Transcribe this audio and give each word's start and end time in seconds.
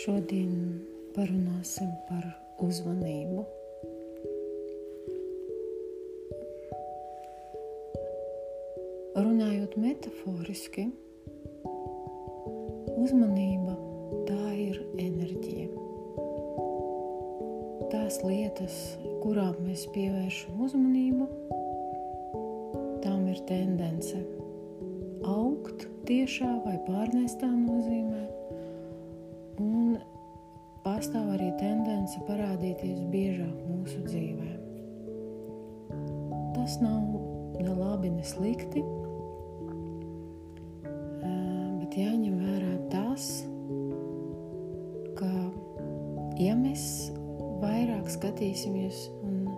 Šodien 0.00 0.52
parunāsim 1.12 1.90
par 2.08 2.22
uzmanību. 2.64 3.42
Runājot 9.18 9.76
metaforiski, 9.82 10.86
uzmanība 12.94 13.76
tā 14.30 14.40
ir 14.56 14.80
enerģija. 15.04 15.68
Tās 17.92 18.22
lietas, 18.24 18.80
kurām 19.20 19.60
mēs 19.66 19.84
pievēršam 19.92 20.64
uzmanību, 20.64 21.28
tām 23.04 23.28
ir 23.28 23.44
tendence 23.52 24.24
augt 25.28 25.90
tiešā 26.08 26.54
vai 26.64 26.78
pārnestā 26.88 27.52
nozīmē, 27.52 28.39
pastāv 31.00 31.30
arī 31.32 31.46
tendence 31.56 32.18
parādīties 32.26 32.98
biežāk 33.08 33.60
mūsu 33.64 34.02
dzīvē. 34.04 34.48
Tas 36.52 36.74
nav 36.82 37.14
ne 37.56 37.72
labi, 37.72 38.10
ne 38.12 38.24
slikti, 38.28 38.82
bet 41.22 41.96
jāņem 42.02 42.36
vērā 42.42 42.74
tas, 42.92 43.30
ka 45.16 45.32
ja 46.36 46.52
mēs 46.60 46.84
vairāk 47.64 48.12
skatīsimies 48.18 49.06
un 49.24 49.48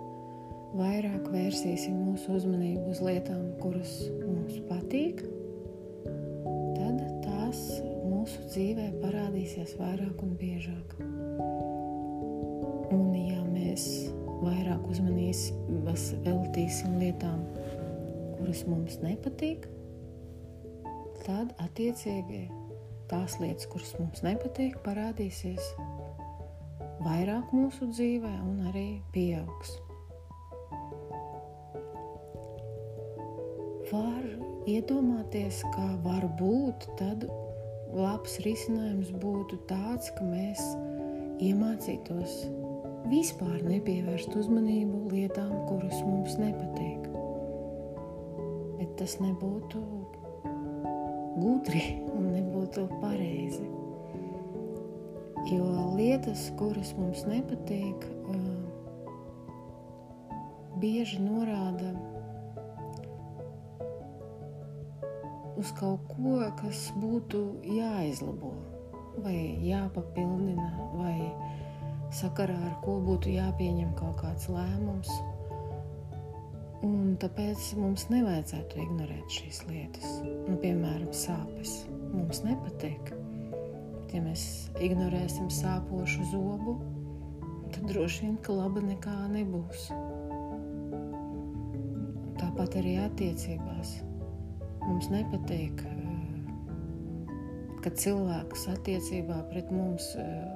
vairāk 0.79 1.27
vērsīsim 1.35 1.99
mūsu 2.07 2.39
uzmanību 2.39 2.87
uz 2.95 3.03
lietām, 3.03 3.49
kuras 3.59 3.99
mums 4.23 4.63
patīk, 4.71 5.27
mūsu 8.23 8.43
dzīvē 8.47 8.85
parādīsies 9.01 9.22
vairāk 9.33 10.19
un 10.21 10.33
biežāk. 10.37 10.91
Un, 12.93 13.07
ja 13.17 13.41
mēs 13.47 13.85
vairāk 14.43 14.83
uzmanīsim, 14.91 15.57
veltīsim 16.25 16.99
lietām, 17.01 17.41
kuras 18.37 18.61
mums 18.69 18.99
nepatīk, 19.01 19.65
tad 21.23 21.55
attiecīgi 21.63 22.43
tās 23.09 23.39
lietas, 23.41 23.65
kuras 23.71 23.95
mums 23.97 24.21
nepatīk, 24.21 24.77
parādīsies 24.85 25.73
vairāk 27.01 27.49
mūsu 27.55 27.89
dzīvē 27.89 28.35
un 28.45 28.67
arī 28.69 28.87
pieaugs. 29.15 29.79
Var 33.89 34.29
iedomāties, 34.69 35.65
ka 35.73 35.89
var 36.05 36.29
būt 36.37 36.85
tad 37.01 37.25
labs 37.93 38.39
risinājums 38.45 39.11
būtu 39.21 39.59
tāds, 39.69 40.09
ka 40.17 40.25
mēs 40.25 40.61
iemācītos 41.43 42.43
vispār 43.11 43.61
nepievērst 43.67 44.33
uzmanību 44.39 45.03
lietām, 45.11 45.51
kuras 45.69 45.99
mums 46.07 46.37
nepatīk. 46.41 47.09
Bet 48.79 48.95
tas 49.01 49.17
nebūtu 49.21 49.83
gudri 51.37 51.85
un 52.13 52.31
nebūtu 52.33 52.87
pareizi. 53.01 53.67
Jo 55.51 55.67
lietas, 55.97 56.47
kuras 56.57 56.93
mums 56.97 57.25
nepatīk, 57.27 58.07
bieži 60.83 61.21
norāda 61.23 61.93
uz 65.63 65.71
kaut 65.79 66.03
ko, 66.11 66.39
kas 66.59 66.89
būtu 66.99 67.39
jāizlabo, 67.63 68.51
vai 69.23 69.37
jāpapildina, 69.63 70.65
vai 70.97 71.31
sakarā 72.11 72.57
ar 72.67 72.75
ko 72.83 72.97
būtu 73.05 73.31
jāpieņem 73.31 73.93
kaut 73.95 74.19
kāds 74.19 74.49
lēmums. 74.51 75.11
Un 76.83 77.15
tāpēc 77.15 77.69
mums 77.79 78.09
nevajadzētu 78.11 78.81
ignorēt 78.83 79.31
šīs 79.31 79.61
lietas. 79.69 80.17
Nu, 80.49 80.57
piemēram, 80.59 81.13
sāpes. 81.15 81.85
Mums 82.11 82.43
nepatīk. 82.43 83.13
Ja 84.11 84.19
mēs 84.21 84.43
ignorēsim 84.83 85.47
sāpošu 85.47 86.27
zobu, 86.33 86.75
tad 87.71 87.87
droši 87.87 88.27
vien 88.27 88.35
ka 88.43 88.59
laba 88.59 88.83
nekā 88.83 89.15
nebūs. 89.31 89.87
Tāpat 92.43 92.81
arī 92.83 92.97
attiecībās 93.07 94.01
Mums 94.83 95.07
nepatīk, 95.11 95.83
eh, 95.87 97.33
ka 97.83 97.91
cilvēks 98.03 98.65
attiecībā 98.73 99.37
pret 99.51 99.69
mums 99.71 100.09
eh, 100.19 100.47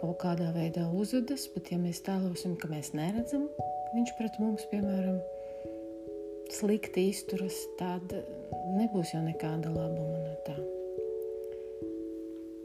kaut 0.00 0.18
kādā 0.20 0.50
veidā 0.52 0.84
uzvedas, 0.92 1.46
bet 1.54 1.70
ja 1.72 1.78
mēs 1.80 2.02
tēlosim, 2.04 2.58
ka 2.60 2.68
mēs 2.68 2.92
neredzam, 2.96 3.46
ka 3.56 3.94
viņš 3.96 4.12
pret 4.18 4.36
mums, 4.42 4.66
piemēram, 4.72 5.20
slikti 6.52 7.08
izturas, 7.12 7.56
tad 7.78 8.12
nebūs 8.76 9.14
jau 9.14 9.22
nekāda 9.24 9.72
labuma 9.72 10.20
no 10.26 10.34
tā. 10.46 10.56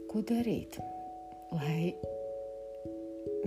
Ko 0.08 0.20
darīt, 0.28 0.76
lai 1.56 1.94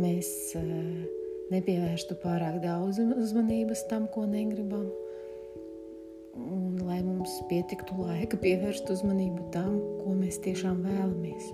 mēs 0.02 0.32
eh, 0.58 1.06
nepievērstu 1.54 2.18
pārāk 2.24 2.62
daudz 2.66 3.02
uzmanības 3.04 3.86
tam, 3.92 4.10
ko 4.10 4.26
negribam? 4.30 4.90
Un 6.38 6.80
lai 6.86 7.02
mums 7.04 7.34
pietiktu 7.50 7.98
laika 8.06 8.38
pievērst 8.42 8.90
uzmanību 8.94 9.50
tam, 9.54 9.76
ko 10.02 10.16
mēs 10.18 10.40
tiešām 10.46 10.82
vēlamies. 10.86 11.50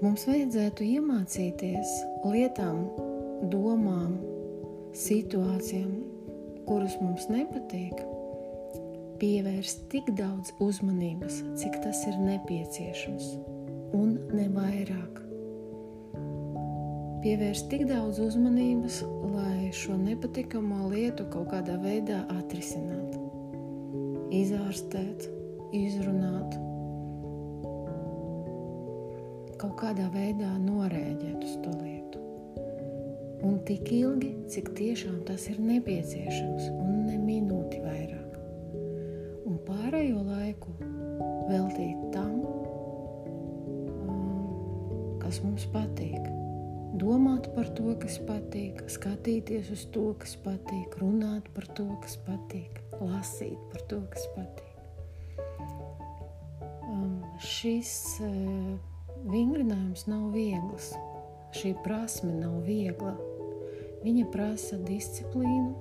Mums 0.00 0.24
vajadzētu 0.28 0.86
iemācīties 0.96 1.94
lietām, 2.24 2.86
domām, 3.52 4.16
situācijām, 4.96 5.92
kuras 6.68 6.96
mums 7.02 7.28
nepatīk, 7.32 8.00
pievērst 9.20 9.84
tik 9.92 10.08
daudz 10.16 10.54
uzmanības, 10.64 11.42
cik 11.60 11.82
tas 11.84 12.04
ir 12.08 12.16
nepieciešams, 12.24 13.34
un 13.96 14.16
ne 14.32 14.48
vairāk 14.56 15.20
pievērst 17.20 17.68
tik 17.68 17.84
daudz 17.88 18.20
uzmanības, 18.22 19.02
lai 19.34 19.39
šo 19.72 19.96
nepatikamo 19.96 20.88
lietu 20.90 21.24
kaut 21.30 21.50
kādā 21.52 21.76
veidā 21.82 22.20
atrisinātu, 22.34 23.20
izārstēt, 24.34 25.26
izrunāt, 25.76 26.56
kaut 29.60 29.76
kādā 29.82 30.08
veidā 30.14 30.50
norēģēt 30.64 31.44
uz 31.46 31.54
to 31.64 31.74
lietu. 31.82 32.24
Un 33.46 33.60
tik 33.68 33.92
ilgi, 33.94 34.32
cik 34.52 34.72
tiešām 34.76 35.22
tas 35.28 35.46
ir 35.52 35.60
nepieciešams, 35.62 36.66
un 36.74 37.06
ne 37.06 37.20
minūti 37.20 37.80
vairāk. 37.84 38.36
Un 39.46 39.62
pārējo 39.68 40.24
laiku 40.26 40.74
veltīt 41.46 42.10
tam, 42.16 42.36
um, 44.02 45.16
kas 45.22 45.40
mums 45.46 45.70
patīk 45.72 46.39
domāt 47.00 47.48
par 47.54 47.68
to, 47.76 47.94
kas 48.00 48.18
patīk, 48.28 48.82
skatīties 48.92 49.70
uz 49.72 49.86
to, 49.94 50.10
kas 50.20 50.34
patīk, 50.44 50.98
runāt 51.00 51.48
par 51.54 51.66
to, 51.76 51.86
kas 52.02 52.18
patīk, 52.26 52.80
lasīt 53.00 53.56
par 53.72 53.84
to, 53.88 54.00
kas 54.12 54.26
patīk. 54.34 54.66
Um, 56.90 57.22
šis 57.40 57.92
uh, 58.26 58.74
vingrinājums 59.30 60.04
nav 60.10 60.28
viegls, 60.36 60.92
šī 61.56 61.72
prasme 61.84 62.34
nav 62.36 62.60
viegla. 62.68 63.16
Viņa 64.00 64.26
prasa 64.32 64.78
disciplīnu, 64.80 65.72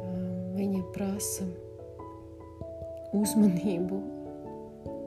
um, 0.00 0.56
viņa 0.56 0.82
prasa 0.96 1.48
uzmanību 3.16 4.00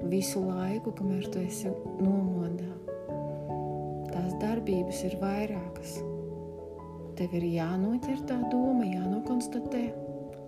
visu 0.10 0.42
laiku, 0.46 0.94
kamēr 0.98 1.30
tu 1.34 1.42
esi 1.46 1.74
nomodā 2.02 2.78
tās 4.18 4.38
darbības 4.42 5.04
ir 5.06 5.18
vairākas. 5.22 5.98
Tev 7.18 7.34
ir 7.38 7.46
jānoķer 7.50 8.24
tā 8.30 8.38
doma, 8.52 8.86
jānokonstatē, 8.86 9.84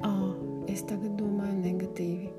ah, 0.05 0.31
es 0.69 0.81
tagad 0.89 1.17
domāju 1.19 1.57
negatīvi. 1.61 2.31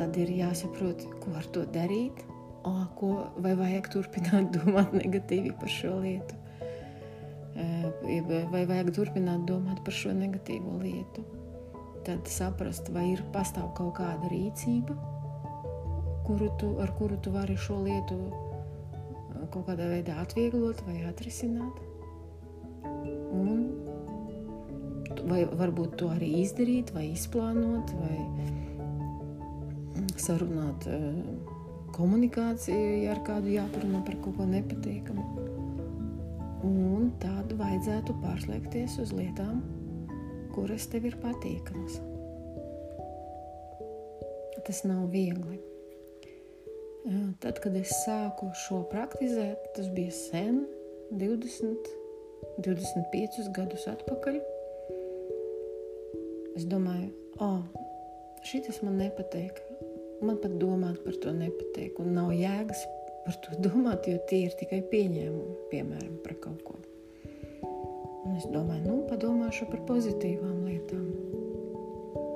Tad 0.00 0.16
ir 0.16 0.32
jāsaprot, 0.32 1.04
ko 1.20 1.32
ar 1.36 1.48
to 1.54 1.64
darīt, 1.72 2.22
ah, 2.68 2.86
ko, 2.96 3.12
vai 3.44 3.54
vajag 3.56 3.90
turpināt 3.96 4.52
domāt 4.56 4.92
negatīvi 4.96 5.52
par 5.60 5.72
šo 5.72 5.96
lietu, 6.04 6.36
vai 8.52 8.64
vajag 8.68 8.92
turpināt 8.96 9.44
domāt 9.48 9.82
par 9.84 9.96
šo 9.96 10.14
negatīvo 10.16 10.78
lietu. 10.84 11.24
Tad 12.04 12.28
saprast, 12.32 12.88
vai 12.92 13.10
ir 13.12 13.24
pastāv 13.34 13.74
kaut 13.76 13.98
kāda 13.98 14.30
rīcība, 14.32 14.96
kuru 16.24 16.48
tu, 16.60 16.76
ar 16.80 16.94
kuru 16.96 17.20
tu 17.20 17.32
vari 17.34 17.58
šo 17.60 17.82
lietu 17.84 18.16
kaut 19.54 19.68
kādā 19.68 19.86
veidā 19.90 20.16
atvieglot 20.22 20.82
vai 20.86 21.00
atrisināt. 21.08 21.80
Un 23.30 23.66
vai 25.30 25.44
varbūt 25.44 25.96
to 26.00 26.10
arī 26.14 26.30
izdarīt, 26.42 26.92
vai 26.94 27.10
izplānot, 27.12 27.92
vai 28.00 28.18
sarunāt 30.20 30.86
uh, 30.90 31.16
komunikāciju, 31.96 33.02
ja 33.04 33.14
ar 33.14 33.22
kādu 33.26 33.54
jāparunā 33.54 34.02
par 34.06 34.18
kaut 34.24 34.36
ko 34.38 34.46
nepatīkamu. 34.48 35.24
Un 36.66 37.08
tādu 37.22 37.56
vajadzētu 37.60 38.16
pārslēgties 38.20 38.98
uz 39.00 39.14
lietām, 39.16 39.62
kuras 40.54 40.86
tev 40.92 41.08
ir 41.08 41.16
patīkamas. 41.22 42.00
Tas 44.66 44.84
nav 44.84 45.08
viegli. 45.14 45.69
Tad, 47.40 47.56
kad 47.64 47.76
es 47.80 47.94
sāku 48.04 48.50
šo 48.66 48.82
praktizēt, 48.90 49.70
tas 49.76 49.86
bija 49.94 50.12
sen, 50.12 50.66
20, 51.16 51.88
25 52.60 53.48
gadus 53.56 53.86
atpakaļ. 53.88 54.36
Es 56.60 56.66
domāju, 56.68 57.08
oh, 57.40 57.62
šis 58.44 58.82
man 58.84 59.00
nepatīk. 59.00 59.62
Man 60.20 60.36
pat 60.42 60.58
domāt 60.60 61.00
par 61.06 61.16
to 61.22 61.32
nepatīk. 61.32 61.96
Un 62.04 62.12
nav 62.18 62.34
jēgas 62.36 62.84
par 63.24 63.40
to 63.46 63.56
domāt, 63.64 64.04
jo 64.04 64.20
tie 64.28 64.44
ir 64.50 64.60
tikai 64.60 64.84
pieņēmumi, 64.92 65.58
piemēram, 65.72 66.20
par 66.26 66.36
kaut 66.44 66.60
ko. 66.68 66.76
Un 68.26 68.36
es 68.36 68.44
domāju, 68.52 68.84
nu, 68.84 69.02
padomāšu 69.08 69.70
par 69.72 69.86
pozitīvām 69.88 70.66
lietām. 70.68 71.08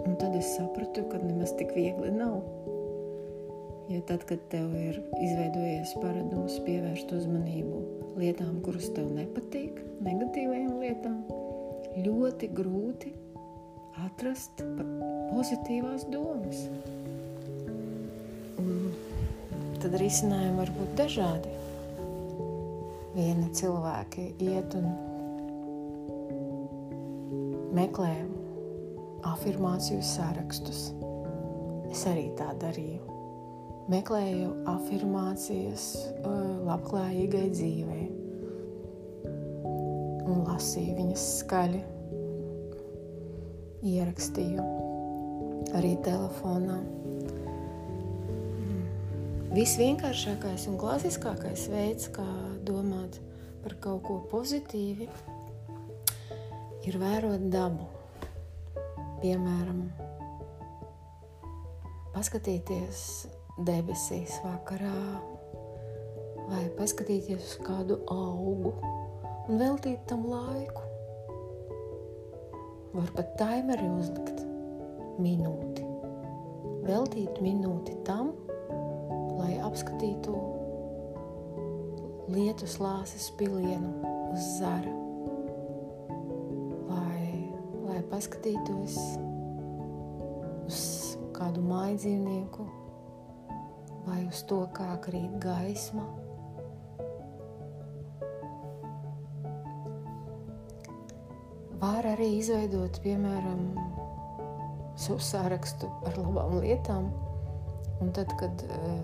Un 0.09 0.17
tad 0.21 0.33
es 0.41 0.55
sapratu, 0.57 1.05
ka 1.13 1.21
nemaz 1.21 1.53
tik 1.61 1.77
viegli 1.77 2.17
nav. 2.17 2.41
Jo 3.89 4.01
tad, 4.09 4.23
kad 4.25 4.41
tev 4.49 4.71
ir 4.81 4.97
izveidojies 5.21 5.91
paradums 6.01 6.55
pievērst 6.65 7.11
uzmanību 7.13 7.81
lietām, 8.17 8.63
kuras 8.65 8.87
tev 8.97 9.11
nepatīk, 9.13 9.77
negatīvajām 10.07 10.79
lietām, 10.81 11.19
ļoti 12.07 12.49
grūti 12.57 13.13
atrast 14.07 14.65
pozitīvās 15.35 16.09
domas. 16.09 16.65
Un 18.65 18.97
tad 19.85 19.99
risinājumi 20.01 20.59
var 20.63 20.73
būt 20.81 20.97
dažādi. 21.05 21.53
Vieni 23.15 23.53
cilvēki 23.55 24.31
iet 24.49 24.79
un 24.81 24.89
meklē 27.77 28.15
afirmāciju 29.29 30.01
sārakstus. 30.01 30.89
Es 31.93 32.09
arī 32.11 32.31
tā 32.41 32.49
darīju 32.65 33.14
meklēju 33.93 34.51
afirmācijas 34.71 35.89
labklājīgai 36.65 37.49
dzīvei 37.53 38.05
un 40.25 40.45
lasīju 40.49 40.95
viņas 41.01 41.25
skaļi. 41.43 41.83
Ierakstīju 43.85 44.65
arī 45.77 45.93
telefonā. 46.07 46.79
Visvienkāršākais 49.55 50.65
un 50.71 50.81
klasiskākais 50.81 51.69
veids, 51.71 52.09
kā 52.15 52.27
domāt 52.67 53.21
par 53.63 53.77
kaut 53.85 54.03
ko 54.09 54.17
pozitīvi, 54.33 55.07
ir 56.89 56.99
vērot 57.01 57.45
dabu. 57.53 57.87
Piemēram, 59.21 59.87
paskatīties 62.17 63.05
debesīs 63.59 64.39
vakarā, 64.45 65.21
vai 66.49 66.65
paskatīties 66.79 67.45
uz 67.45 67.55
kādu 67.67 68.01
augu 68.11 68.75
un 69.49 69.61
veltīt 69.61 70.03
tam 70.11 70.27
laiku. 70.31 70.83
Var 72.95 73.15
pat 73.15 73.37
taimeri 73.39 73.87
uzlikt 73.99 74.43
minūti. 75.23 75.87
Veltīt 76.85 77.41
minūti 77.43 77.97
tam, 78.07 78.35
lai 79.39 79.55
apskatītu 79.63 80.35
lietu 82.35 82.69
slāpes 82.69 83.31
pilienu 83.39 83.95
uz 84.35 84.53
zara, 84.59 85.01
paskatītos 88.15 88.95
uz 90.69 90.81
kādu 91.35 91.63
māju 91.67 91.97
dzīvnieku 91.99 92.67
vai 94.05 94.21
uz 94.29 94.43
to, 94.49 94.65
kā 94.77 94.95
krīt 95.05 95.39
gaisma. 95.43 96.05
Var 101.81 102.07
arī 102.15 102.31
izveidot, 102.39 103.01
piemēram, 103.05 103.67
savu 104.97 105.21
sārakstu 105.25 105.91
ar 106.09 106.17
labām 106.21 106.61
lietām, 106.63 107.11
un 108.01 108.13
tad, 108.17 108.31
kad 108.41 108.65
uh, 108.69 109.03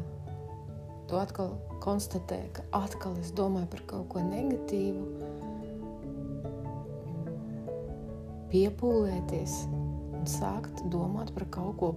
tu 1.10 1.18
atkal 1.20 1.56
konstatē, 1.82 2.44
ka 2.56 2.64
atkal 2.78 3.16
es 3.20 3.32
domāju 3.36 3.68
par 3.74 3.84
kaut 3.90 4.08
ko 4.14 4.24
negatīvu, 4.24 5.04
piepūlēties 8.50 9.58
un 10.20 10.26
sākt 10.28 10.84
domāt 10.92 11.34
par 11.36 11.46
kaut 11.54 11.76
ko 11.82 11.92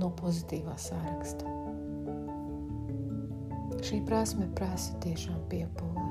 no 0.00 0.12
pozitīvā 0.20 0.76
sāraksta. 0.78 1.69
Šī 3.80 4.02
prasme 4.04 4.44
prasa 4.52 4.92
tiešām 5.00 5.38
piepūli. 5.48 6.02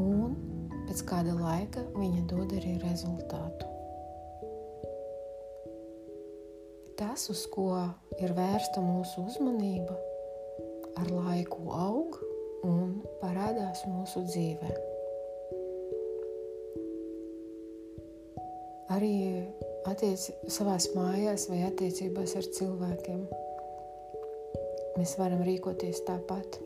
Un 0.00 0.32
pēc 0.88 1.02
kāda 1.04 1.34
laika 1.36 1.82
viņa 1.92 2.22
dod 2.30 2.54
arī 2.56 2.78
rezultātu. 2.80 3.68
Tas, 6.96 7.28
uz 7.28 7.42
ko 7.52 7.68
ir 8.18 8.32
vērsta 8.34 8.80
mūsu 8.82 9.26
uzmanība, 9.28 9.98
ar 10.98 11.10
laiku 11.12 11.68
aug 11.76 12.16
un 12.66 12.96
parādās 13.20 13.84
mūsu 13.86 14.24
dzīvē. 14.30 14.70
Arī 18.96 19.12
attiec, 19.92 20.24
savās 20.48 20.88
mājās 20.96 21.50
vai 21.52 21.60
attiecībās 21.68 22.34
ar 22.40 22.48
cilvēkiem 22.56 23.22
mēs 24.98 25.14
varam 25.18 25.44
rīkoties 25.46 26.00
tāpat. 26.08 26.58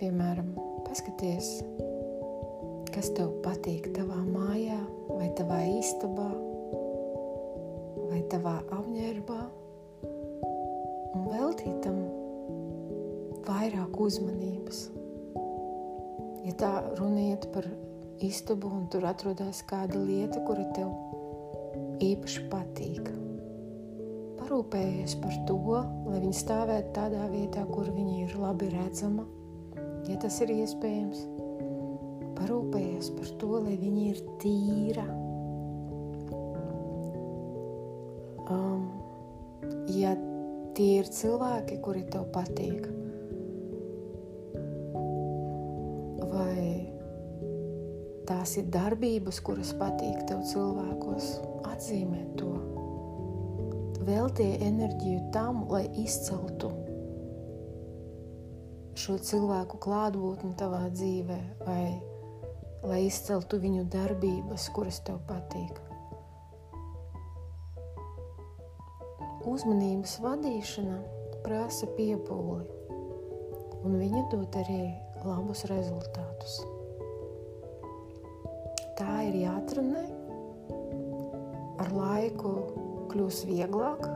Piemēram, 0.00 0.48
paskaties, 0.86 1.60
kas 2.90 3.10
tev 3.14 3.36
patīk 3.44 3.90
tavā 3.94 4.18
mājā, 4.24 4.78
vai 5.12 5.28
tavā 5.38 5.60
istabā, 5.76 6.26
vai 8.08 8.22
tavā 8.32 8.56
apģērbā, 8.78 9.38
un 11.14 11.28
veltīt 11.30 11.78
tam 11.84 12.02
vairāk 13.46 14.02
uzmanības. 14.08 14.82
Ja 16.48 16.56
tā 16.58 16.74
runiet 16.98 17.46
par 17.54 17.68
istabu 18.24 18.72
un 18.74 18.88
tur 18.90 19.06
atrodas 19.06 19.62
kāda 19.70 20.02
lieta, 20.02 20.42
kura 20.48 20.66
tev 20.74 20.90
īpaši 22.02 22.48
patīk 22.50 23.12
parūpējies 24.50 25.12
par 25.22 25.34
to, 25.46 25.56
lai 26.10 26.18
viņi 26.18 26.34
stāvētu 26.34 26.88
tādā 26.96 27.26
vietā, 27.30 27.62
kur 27.70 27.86
viņi 27.86 28.24
ir 28.24 28.32
labi 28.34 28.66
redzama, 28.72 29.22
ja 30.10 30.16
tas 30.18 30.40
ir 30.42 30.50
iespējams. 30.50 31.20
Parūpējies 32.34 33.12
par 33.14 33.28
to, 33.38 33.50
lai 33.62 33.76
viņi 33.78 34.08
ir 34.10 34.18
tīra. 34.42 35.04
Um, 38.50 38.88
ja 39.94 40.16
tie 40.74 40.88
ir 41.04 41.12
cilvēki, 41.14 41.78
kuri 41.86 42.02
tev 42.10 42.26
patīk, 42.34 42.90
vai 46.26 46.90
tās 48.26 48.58
ir 48.58 48.66
darbības, 48.74 49.38
kuras 49.46 49.70
patīk 49.78 50.26
tev 50.26 50.42
cilvēkos, 50.50 51.36
atzīmē 51.70 52.26
to 52.40 52.79
veltīja 54.10 54.60
enerģiju 54.66 55.26
tam, 55.34 55.64
lai 55.70 55.86
izceltu 56.02 56.72
šo 59.00 59.16
cilvēku 59.24 59.78
klātbūtni 59.80 60.52
tavā 60.60 60.82
dzīvē, 60.92 61.38
vai 61.64 61.84
lai 62.84 63.04
izceltu 63.06 63.60
viņu 63.62 63.86
darbības, 63.92 64.66
kuras 64.74 65.00
tev 65.06 65.20
patīk. 65.28 65.78
Uzmanības 69.48 70.18
vadīšana 70.20 70.98
prasa 71.46 71.88
piepūli, 71.96 72.66
un 73.80 73.96
viņa 74.02 74.26
dod 74.34 74.60
arī 74.60 74.82
labus 75.24 75.64
rezultātus. 75.70 76.60
Tā 79.00 79.16
ir 79.30 79.40
jāatrenē 79.46 80.04
ar 81.80 81.92
laiku 81.96 82.52
kļūs 83.10 83.42
vieglāk, 83.48 84.06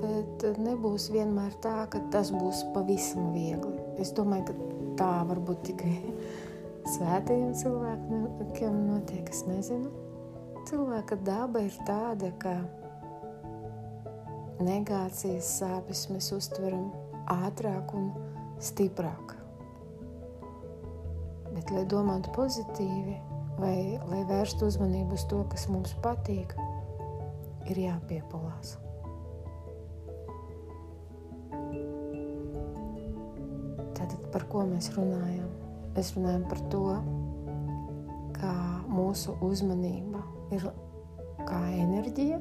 bet 0.00 0.44
nebūs 0.60 1.08
vienmēr 1.14 1.56
tā, 1.64 1.84
ka 1.92 2.02
tas 2.12 2.32
būs 2.34 2.64
pavisam 2.74 3.30
viegli. 3.34 3.78
Es 4.00 4.12
domāju, 4.16 4.50
ka 4.50 4.70
tā 5.00 5.12
varbūt 5.30 5.64
tikai 5.70 5.96
svētajiem 6.94 7.54
cilvēkiem 7.62 8.78
notiek, 8.90 9.30
es 9.30 9.44
nezinu. 9.48 9.90
Cilvēka 10.68 11.16
daba 11.24 11.62
ir 11.64 11.76
tāda, 11.88 12.30
ka 12.42 12.58
negācijas 14.60 15.48
sāpes 15.60 16.06
mēs 16.12 16.30
uztveram 16.36 16.90
ātrāk 17.32 17.94
un 17.96 18.10
stiprāk. 18.60 19.36
Bet, 21.50 21.72
lai 21.74 21.84
domātu 21.88 22.32
pozitīvi, 22.36 23.16
vai 23.60 23.98
lai 24.10 24.20
vērstu 24.28 24.68
uzmanību 24.70 25.16
uz 25.16 25.24
to, 25.30 25.42
kas 25.52 25.66
mums 25.70 25.92
patīk, 26.04 26.54
ir 27.70 27.80
jāpiepalās. 27.84 28.76
Tātad 33.98 34.28
par 34.32 34.46
ko 34.50 34.64
mēs 34.68 34.90
runājam? 34.96 35.48
Mēs 35.96 36.14
runājam 36.16 36.46
par 36.50 36.62
to, 36.72 36.84
kā 38.38 38.54
mūsu 38.88 39.36
uzmanība 39.44 40.22
ir 40.54 40.70
kā 41.44 41.60
enerģija, 41.82 42.40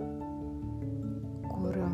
kura 1.50 1.90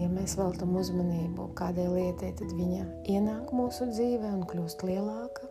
ja 0.00 0.08
mēs 0.08 0.36
veltam 0.38 0.72
uzmanību 0.80 1.50
kādai 1.58 1.86
lietai, 1.90 2.32
tad 2.38 2.52
viņa 2.56 2.86
ienāk 3.12 3.52
mūsu 3.56 3.90
dzīvē 3.92 4.32
un 4.38 4.46
kļūst 4.48 4.84
lielāka. 4.88 5.49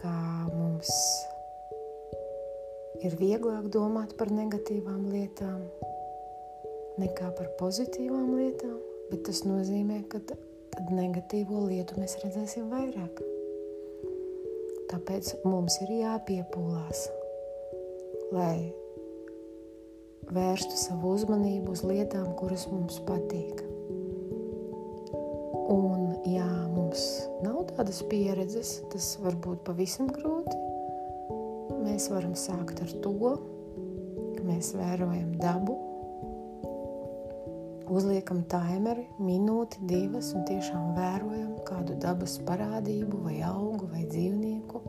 Kā 0.00 0.16
mums 0.54 0.90
ir 3.04 3.16
vieglāk 3.20 3.68
domāt 3.72 4.16
par 4.16 4.32
negatīvām 4.32 5.10
lietām 5.12 5.60
nekā 7.00 7.30
par 7.36 7.48
pozitīvām 7.60 8.34
lietām, 8.38 8.76
bet 9.10 9.24
tas 9.28 9.42
nozīmē, 9.46 10.02
ka 10.12 10.20
tad 10.26 10.90
negatīvo 10.94 11.66
lietu 11.68 12.00
mēs 12.00 12.18
redzēsim 12.24 12.68
vairāk. 12.72 13.22
Tāpēc 14.90 15.32
mums 15.46 15.78
ir 15.86 15.94
jāpiepūlās, 16.00 17.06
lai 18.34 18.70
vērstu 20.34 20.78
savu 20.84 21.14
uzmanību 21.16 21.76
uz 21.76 21.84
lietām, 21.86 22.32
kuras 22.38 22.66
mums 22.72 22.98
patīk. 23.06 23.69
Nav 27.90 27.98
tādas 27.98 28.08
pieredzes, 28.08 28.82
tas 28.92 29.18
var 29.20 29.34
būt 29.34 29.64
pavisam 29.64 30.06
grūti. 30.06 30.54
Mēs 31.82 32.10
varam 32.10 32.34
sākt 32.36 32.80
ar 32.80 32.90
to, 33.02 33.36
ka 34.36 34.42
mēs 34.44 34.74
vērojam 34.74 35.32
dabu, 35.40 35.74
uzliekam 37.90 38.44
timeri, 38.46 39.08
minūti, 39.18 39.80
divas, 39.90 40.32
un 40.34 40.44
tiešām 40.46 40.94
vērojam 40.94 41.56
kādu 41.66 41.98
dabas 41.98 42.38
parādību, 42.46 43.24
vai 43.24 43.40
augu, 43.42 43.88
vai 43.90 44.04
dzīvnieku, 44.06 44.82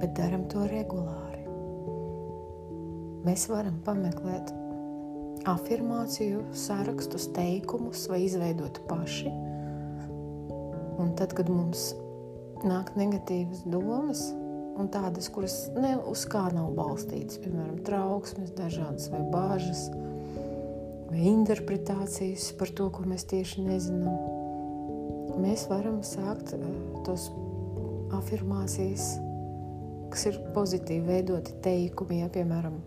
bet 0.00 0.12
darām 0.18 0.44
to 0.52 0.66
regulāri 0.68 1.40
mēs 3.24 3.48
varam 3.48 3.80
pameklēt 3.86 4.52
afirmāciju, 5.48 6.50
sarakstus, 6.52 7.30
teikumus 7.32 8.04
vai 8.10 8.26
izveidot 8.26 8.82
paši. 8.90 9.53
Un 11.04 11.12
tad, 11.18 11.34
kad 11.36 11.50
mums 11.52 11.90
nāk 12.64 12.94
negatīvas 12.96 13.66
domas, 13.68 14.22
un 14.80 14.88
tādas, 14.88 15.28
kuras 15.32 15.66
ne 15.76 15.94
uz 16.08 16.22
kā 16.30 16.46
nav 16.54 16.70
balstītas, 16.78 17.36
piemēram, 17.42 17.82
trauksmes, 17.84 18.54
dažādas 18.56 19.10
vai 19.12 19.20
bāžas, 19.28 19.82
vai 21.10 21.26
interpretācijas 21.28 22.48
par 22.58 22.72
to, 22.72 22.88
ko 22.94 23.04
mēs 23.10 23.26
tieši 23.30 23.66
nezinām, 23.66 24.16
mēs 25.44 25.66
varam 25.68 26.00
sākt 26.06 26.54
eh, 26.56 26.64
tos 27.06 27.28
afirmācijas, 28.16 29.10
kas 30.14 30.28
ir 30.30 30.40
pozitīvi 30.56 31.04
veidoti 31.04 31.58
teikumi, 31.64 32.22
ja, 32.22 32.30
piemēram, 32.32 32.80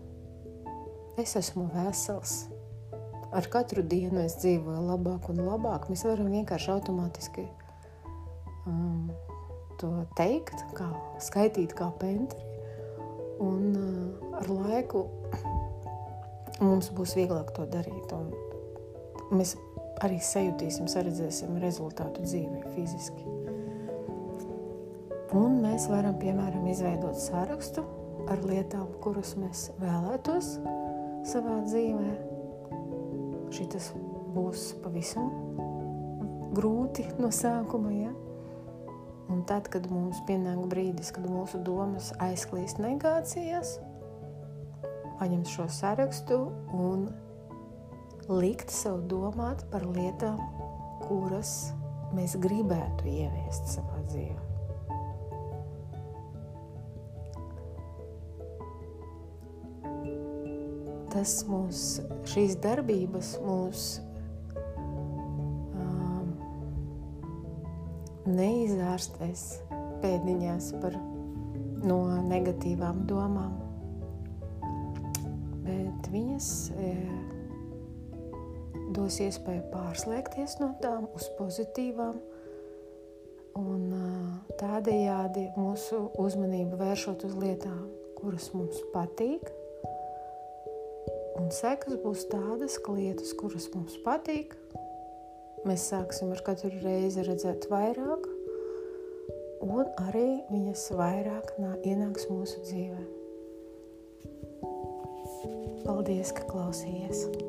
es 1.22 1.36
esmu 1.38 1.68
vesels. 1.76 2.40
Ar 3.28 3.46
katru 3.52 3.84
dienu 3.84 4.24
es 4.24 4.38
dzīvoju 4.40 4.82
labāk 4.88 5.28
un 5.28 5.42
labāk. 5.44 5.90
Mēs 5.92 6.06
varam 6.08 6.30
vienkārši 6.32 6.70
automātiski 6.72 7.44
um, 8.68 9.08
to 9.80 9.90
teikt, 10.18 10.62
kā 10.76 10.88
skaitīt 11.22 11.74
kā 11.78 11.90
pentri. 12.00 12.44
Un 13.42 13.72
uh, 13.78 14.36
ar 14.40 14.50
laiku 14.50 15.06
mums 16.66 16.90
būs 16.94 17.14
vieglāk 17.18 17.52
to 17.56 17.66
darīt. 17.70 18.12
Un 18.14 18.32
mēs 19.38 19.56
arī 20.04 20.18
sajutīsim, 20.22 20.88
saredzēsim 20.90 21.58
rezultātu 21.62 22.24
dzīvē 22.26 22.62
fiziski. 22.74 23.24
Un 25.36 25.58
mēs 25.60 25.88
varam, 25.90 26.16
piemēram, 26.20 26.64
izveidot 26.70 27.18
sarakstu 27.20 27.84
ar 28.32 28.40
lietām, 28.48 28.86
kuras 29.02 29.34
mēs 29.36 29.68
vēlētos 29.80 30.54
savā 31.28 31.58
dzīvē. 31.66 32.14
Šis 33.52 33.90
būs 34.34 34.70
pavisam 34.84 35.28
grūti 36.56 37.06
no 37.20 37.30
sākuma. 37.34 37.92
Ja? 37.92 38.12
Un 39.28 39.44
tad, 39.48 39.68
kad 39.68 39.86
mums 39.92 40.22
pienāk 40.28 40.62
brīdis, 40.72 41.12
kad 41.12 41.28
mūsu 41.28 41.60
domas 41.64 42.10
aizklīst 42.24 42.80
negācijās, 42.80 43.76
paņemt 45.20 45.52
šo 45.52 45.68
sarakstu 45.68 46.40
un 46.72 47.08
likt 48.28 48.72
sev 48.72 49.02
domāt 49.10 49.66
par 49.72 49.84
lietām, 49.84 50.40
kuras 51.04 51.74
mēs 52.16 52.38
gribētu 52.40 53.08
ieviest 53.12 53.74
savā 53.76 54.04
dzīvē. 54.08 54.48
tas 61.18 61.40
mūs, 61.48 61.78
šīs 62.30 62.58
darbības 62.62 63.32
mūs 63.42 63.86
neizārstēs 68.38 69.44
pēdiņās 70.02 70.70
par, 70.82 70.96
no 71.82 71.98
negatīvām 72.28 73.04
domām, 73.10 73.58
bet 75.66 76.10
viņas 76.14 76.48
e, 76.72 76.94
dos 78.96 79.20
iespēju 79.26 79.68
pārslēgties 79.74 80.58
no 80.62 80.72
tām 80.82 81.10
uz 81.18 81.28
pozitīvām 81.38 82.18
un 83.58 83.86
tādējādi 84.60 85.48
mūsu 85.58 86.04
uzmanību 86.22 86.78
vēršot 86.78 87.26
uz 87.26 87.38
lietām, 87.42 87.88
kuras 88.18 88.52
mums 88.54 88.78
patīk, 88.94 89.50
Un 91.38 91.52
sekas 91.54 91.94
būs 92.02 92.24
tādas, 92.32 92.74
ka 92.82 92.92
lietas, 92.96 93.30
kuras 93.38 93.68
mums 93.70 93.94
patīk, 94.02 94.56
mēs 95.66 95.88
sāksim 95.90 96.30
ar 96.34 96.42
katru 96.46 96.70
reizi 96.84 97.24
redzēt 97.26 97.66
vairāk, 97.72 98.28
un 99.66 99.84
arī 100.06 100.28
viņas 100.52 100.88
vairāk 100.98 101.54
nā, 101.58 101.74
ienāks 101.88 102.28
mūsu 102.30 102.62
dzīvē. 102.68 103.04
Paldies, 105.88 106.34
ka 106.36 106.46
klausījies! 106.50 107.47